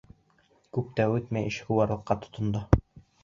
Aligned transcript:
Күп 0.77 0.87
тә 0.99 1.05
үтмәй, 1.17 1.51
эшҡыуарлыҡҡа 1.53 2.19
тотондо. 2.25 2.65